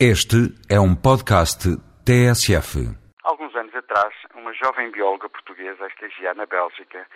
[0.00, 1.70] Este é um podcast
[2.02, 2.82] TSF.
[3.22, 7.06] Alguns anos atrás, uma jovem bióloga portuguesa a estagiar na Bélgica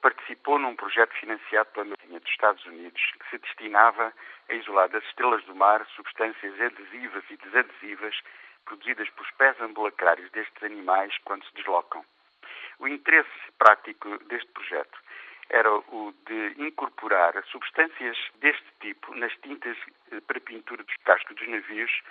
[0.00, 4.14] participou num projeto financiado pela Marinha dos Estados Unidos que se destinava
[4.48, 8.14] a isolar das estrelas do mar substâncias adesivas e desadesivas
[8.64, 12.02] produzidas pelos pés ambulacrários destes animais quando se deslocam.
[12.78, 13.28] O interesse
[13.58, 14.98] prático deste projeto
[15.52, 19.76] era o de incorporar substâncias deste tipo nas tintas
[20.10, 22.02] eh, para pintura dos cascos dos navios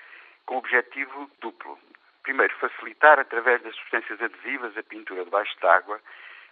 [0.46, 1.78] com objetivo duplo.
[2.24, 6.00] Primeiro, facilitar através das substâncias adesivas a pintura debaixo d'água,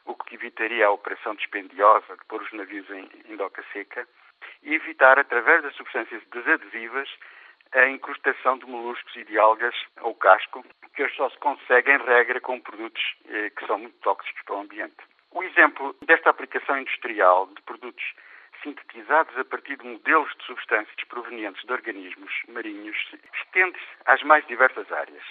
[0.05, 4.07] o que evitaria a operação dispendiosa de pôr os navios em, em doca seca,
[4.63, 7.07] e evitar, através das substâncias desadesivas,
[7.71, 10.65] a incrustação de moluscos e de algas ao casco,
[10.95, 14.55] que hoje só se consegue, em regra, com produtos eh, que são muito tóxicos para
[14.55, 15.08] o ambiente.
[15.31, 18.03] O exemplo desta aplicação industrial de produtos
[18.63, 22.97] sintetizados a partir de modelos de substâncias provenientes de organismos marinhos
[23.33, 25.23] estende-se às mais diversas áreas.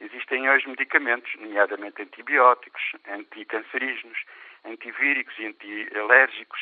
[0.00, 4.18] Existem hoje medicamentos, nomeadamente antibióticos, anticancerígenos,
[4.64, 6.60] antivíricos e antialérgicos,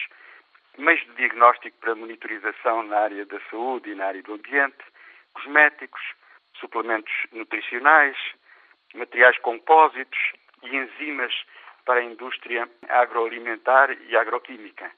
[0.79, 4.85] meios de diagnóstico para monitorização na área da saúde e na área do ambiente,
[5.33, 6.03] cosméticos,
[6.61, 8.17] suplementos nutricionais,
[8.95, 10.19] materiais compósitos
[10.63, 11.35] e enzimas
[11.85, 14.91] para a indústria agroalimentar e agroquímica,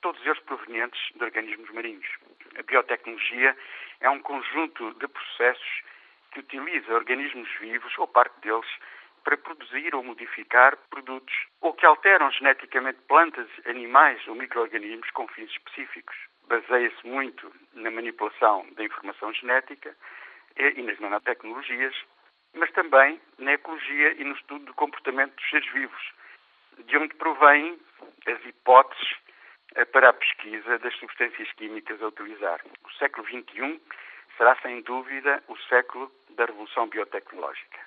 [0.00, 2.06] todos eles provenientes de organismos marinhos.
[2.58, 3.56] A biotecnologia
[4.00, 5.82] é um conjunto de processos
[6.32, 8.66] que utiliza organismos vivos, ou parte deles,
[9.24, 15.50] para produzir ou modificar produtos, ou que alteram geneticamente plantas, animais ou micro-organismos com fins
[15.50, 16.14] específicos.
[16.46, 19.96] Baseia-se muito na manipulação da informação genética
[20.56, 21.94] e nas nanotecnologias,
[22.52, 26.12] mas também na ecologia e no estudo do comportamento dos seres vivos,
[26.86, 27.78] de onde provêm
[28.26, 29.14] as hipóteses
[29.74, 32.60] eh, para a pesquisa das substâncias químicas a utilizar.
[32.84, 33.80] O século XXI
[34.36, 37.78] será, sem dúvida, o século da revolução biotecnológica.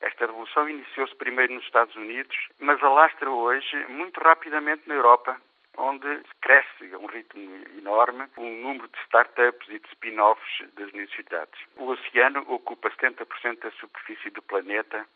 [0.00, 5.40] Esta revolução iniciou-se primeiro nos Estados Unidos, mas alastra hoje muito rapidamente na Europa,
[5.78, 11.58] onde cresce a um ritmo enorme o número de startups e de spin-offs das universidades.
[11.76, 15.06] O oceano ocupa 70% da superfície do planeta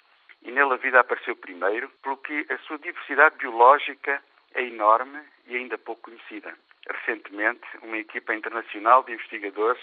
[0.42, 4.22] e nele a vida apareceu primeiro, pelo que a sua diversidade biológica
[4.54, 6.54] é enorme e ainda pouco conhecida.
[6.88, 9.82] Recentemente, uma equipa internacional de investigadores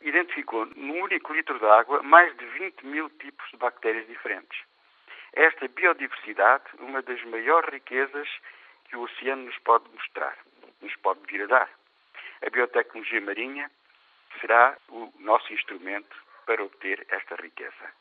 [0.00, 4.60] identificou num único litro de água mais de 20 mil tipos de bactérias diferentes.
[5.32, 8.28] Esta biodiversidade, uma das maiores riquezas
[8.84, 10.36] que o oceano nos pode mostrar,
[10.80, 11.70] nos pode vir a dar.
[12.46, 13.70] A biotecnologia marinha
[14.40, 16.14] será o nosso instrumento
[16.46, 17.94] para obter esta riqueza.